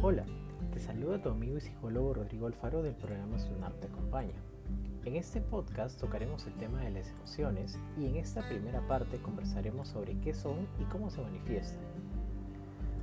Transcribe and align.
Hola, 0.00 0.24
te 0.72 0.78
saluda 0.78 1.20
tu 1.20 1.28
amigo 1.28 1.56
y 1.56 1.60
psicólogo 1.60 2.14
Rodrigo 2.14 2.46
Alfaro 2.46 2.84
del 2.84 2.94
programa 2.94 3.36
Sunar 3.40 3.72
te 3.72 3.88
acompaña. 3.88 4.36
En 5.04 5.16
este 5.16 5.40
podcast 5.40 5.98
tocaremos 5.98 6.46
el 6.46 6.52
tema 6.52 6.84
de 6.84 6.92
las 6.92 7.08
emociones 7.08 7.76
y 7.98 8.06
en 8.06 8.14
esta 8.14 8.48
primera 8.48 8.86
parte 8.86 9.18
conversaremos 9.18 9.88
sobre 9.88 10.16
qué 10.20 10.34
son 10.34 10.68
y 10.80 10.84
cómo 10.84 11.10
se 11.10 11.20
manifiestan. 11.20 11.80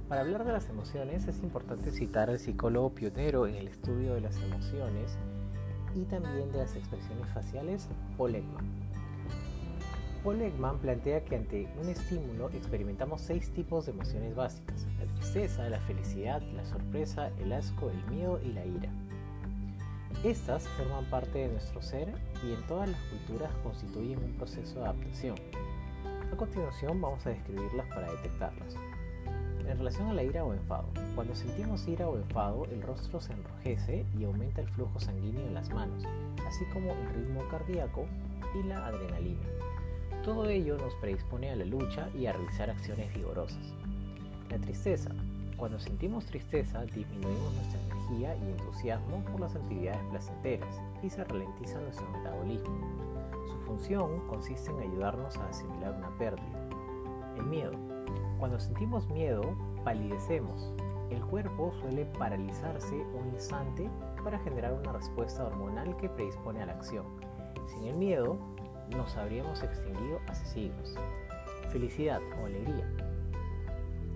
Para 0.07 0.21
hablar 0.21 0.45
de 0.45 0.53
las 0.53 0.69
emociones 0.69 1.27
es 1.27 1.43
importante 1.43 1.91
citar 1.91 2.29
al 2.29 2.39
psicólogo 2.39 2.95
pionero 2.95 3.45
en 3.45 3.55
el 3.55 3.67
estudio 3.67 4.13
de 4.13 4.21
las 4.21 4.41
emociones 4.41 5.17
y 5.95 6.05
también 6.05 6.49
de 6.53 6.59
las 6.59 6.77
expresiones 6.77 7.27
faciales. 7.33 7.89
Paul 8.17 8.41
Ekman 10.33 10.79
plantea 10.79 11.23
que 11.23 11.35
ante 11.35 11.67
un 11.79 11.87
estímulo 11.87 12.49
experimentamos 12.49 13.21
seis 13.21 13.51
tipos 13.51 13.85
de 13.85 13.91
emociones 13.91 14.35
básicas, 14.35 14.87
la 14.99 15.05
tristeza, 15.13 15.69
la 15.69 15.79
felicidad, 15.81 16.41
la 16.55 16.65
sorpresa, 16.65 17.29
el 17.39 17.53
asco, 17.53 17.91
el 17.91 18.03
miedo 18.09 18.39
y 18.43 18.51
la 18.51 18.65
ira. 18.65 18.89
Estas 20.23 20.67
forman 20.69 21.05
parte 21.11 21.37
de 21.37 21.49
nuestro 21.49 21.79
ser 21.83 22.11
y 22.43 22.53
en 22.53 22.65
todas 22.65 22.89
las 22.89 22.99
culturas 23.01 23.51
constituyen 23.61 24.23
un 24.23 24.33
proceso 24.33 24.79
de 24.79 24.85
adaptación. 24.85 25.35
A 26.33 26.35
continuación 26.35 26.99
vamos 26.99 27.23
a 27.27 27.29
describirlas 27.29 27.87
para 27.89 28.11
detectarlas. 28.11 28.75
En 29.59 29.77
relación 29.77 30.07
a 30.07 30.13
la 30.13 30.23
ira 30.23 30.43
o 30.43 30.53
enfado, 30.53 30.87
cuando 31.13 31.35
sentimos 31.35 31.87
ira 31.87 32.09
o 32.09 32.17
enfado, 32.17 32.65
el 32.65 32.81
rostro 32.81 33.21
se 33.21 33.33
enrojece 33.33 34.05
y 34.17 34.23
aumenta 34.23 34.61
el 34.61 34.69
flujo 34.69 34.99
sanguíneo 34.99 35.45
en 35.45 35.53
las 35.53 35.69
manos, 35.69 36.03
así 36.47 36.65
como 36.73 36.91
el 36.91 37.13
ritmo 37.13 37.47
cardíaco 37.49 38.07
y 38.55 38.67
la 38.67 38.87
adrenalina. 38.87 39.45
Todo 40.25 40.49
ello 40.49 40.75
nos 40.79 40.95
predispone 40.95 41.51
a 41.51 41.55
la 41.55 41.65
lucha 41.65 42.09
y 42.15 42.25
a 42.25 42.33
realizar 42.33 42.71
acciones 42.71 43.13
vigorosas. 43.13 43.75
La 44.49 44.57
tristeza. 44.57 45.11
Cuando 45.55 45.77
sentimos 45.77 46.25
tristeza, 46.25 46.83
disminuimos 46.83 47.53
nuestra 47.53 47.79
energía 47.81 48.35
y 48.35 48.49
entusiasmo 48.49 49.23
por 49.25 49.39
las 49.39 49.55
actividades 49.55 50.03
placenteras 50.09 50.81
y 51.03 51.11
se 51.11 51.23
ralentiza 51.23 51.79
nuestro 51.79 52.09
metabolismo. 52.09 52.75
Su 53.45 53.59
función 53.67 54.27
consiste 54.27 54.71
en 54.71 54.79
ayudarnos 54.79 55.37
a 55.37 55.47
asimilar 55.47 55.93
una 55.95 56.09
pérdida. 56.17 56.69
El 57.37 57.45
miedo. 57.45 57.73
Cuando 58.39 58.59
sentimos 58.59 59.07
miedo, 59.09 59.43
palidecemos. 59.83 60.73
El 61.11 61.23
cuerpo 61.23 61.71
suele 61.81 62.05
paralizarse 62.17 62.95
un 62.95 63.27
instante 63.31 63.87
para 64.23 64.39
generar 64.39 64.73
una 64.73 64.91
respuesta 64.91 65.45
hormonal 65.45 65.95
que 65.97 66.09
predispone 66.09 66.63
a 66.63 66.65
la 66.65 66.73
acción. 66.73 67.05
Sin 67.67 67.83
el 67.83 67.95
miedo, 67.95 68.39
nos 68.89 69.15
habríamos 69.17 69.63
extinguido 69.63 70.19
hace 70.27 70.45
siglos. 70.45 70.95
Felicidad 71.71 72.21
o 72.41 72.45
alegría. 72.45 72.85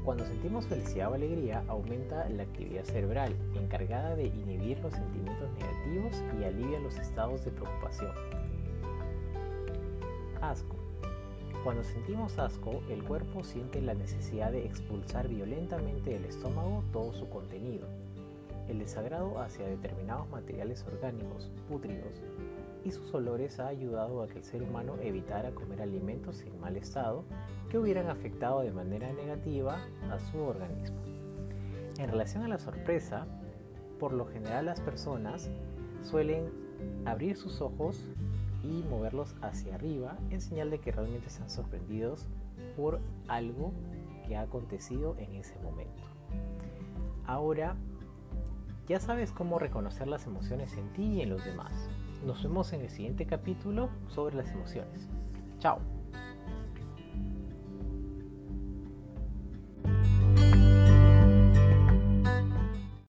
Cuando 0.03 0.25
sentimos 0.25 0.65
felicidad 0.65 1.11
o 1.11 1.13
alegría, 1.13 1.63
aumenta 1.67 2.27
la 2.29 2.43
actividad 2.43 2.83
cerebral, 2.83 3.35
encargada 3.55 4.15
de 4.15 4.27
inhibir 4.27 4.79
los 4.79 4.93
sentimientos 4.93 5.49
negativos 5.53 6.23
y 6.39 6.43
alivia 6.45 6.79
los 6.79 6.97
estados 6.97 7.43
de 7.45 7.51
preocupación. 7.51 8.11
Asco. 10.41 10.75
Cuando 11.63 11.83
sentimos 11.83 12.39
asco, 12.39 12.81
el 12.89 13.03
cuerpo 13.03 13.43
siente 13.43 13.81
la 13.81 13.93
necesidad 13.93 14.51
de 14.51 14.65
expulsar 14.65 15.27
violentamente 15.27 16.11
del 16.11 16.25
estómago 16.25 16.83
todo 16.93 17.13
su 17.13 17.29
contenido. 17.29 17.87
El 18.69 18.79
desagrado 18.79 19.41
hacia 19.41 19.65
determinados 19.65 20.29
materiales 20.29 20.85
orgánicos, 20.85 21.51
pútridos, 21.67 22.21
y 22.85 22.91
sus 22.91 23.13
olores 23.13 23.59
ha 23.59 23.67
ayudado 23.67 24.21
a 24.21 24.27
que 24.27 24.37
el 24.37 24.43
ser 24.43 24.63
humano 24.63 24.95
evitara 25.01 25.51
comer 25.51 25.81
alimentos 25.81 26.41
en 26.41 26.59
mal 26.59 26.77
estado 26.77 27.25
que 27.69 27.77
hubieran 27.77 28.09
afectado 28.09 28.61
de 28.61 28.71
manera 28.71 29.11
negativa 29.11 29.79
a 30.09 30.19
su 30.19 30.37
organismo. 30.37 30.97
En 31.97 32.09
relación 32.09 32.43
a 32.43 32.47
la 32.47 32.59
sorpresa, 32.59 33.25
por 33.99 34.13
lo 34.13 34.25
general 34.27 34.67
las 34.67 34.79
personas 34.79 35.49
suelen 36.03 36.49
abrir 37.05 37.35
sus 37.35 37.61
ojos 37.61 38.05
y 38.63 38.83
moverlos 38.89 39.35
hacia 39.41 39.75
arriba 39.75 40.17
en 40.29 40.41
señal 40.41 40.69
de 40.69 40.79
que 40.79 40.91
realmente 40.91 41.27
están 41.27 41.49
sorprendidos 41.49 42.27
por 42.77 42.99
algo 43.27 43.73
que 44.27 44.37
ha 44.37 44.41
acontecido 44.41 45.15
en 45.17 45.35
ese 45.35 45.57
momento. 45.59 46.03
Ahora, 47.25 47.75
ya 48.89 48.99
sabes 48.99 49.31
cómo 49.31 49.59
reconocer 49.59 50.07
las 50.07 50.25
emociones 50.25 50.73
en 50.73 50.89
ti 50.89 51.03
y 51.03 51.21
en 51.21 51.29
los 51.29 51.45
demás. 51.45 51.71
Nos 52.25 52.41
vemos 52.41 52.73
en 52.73 52.81
el 52.81 52.89
siguiente 52.89 53.27
capítulo 53.27 53.89
sobre 54.07 54.35
las 54.35 54.49
emociones. 54.49 55.07
Chao. 55.59 55.98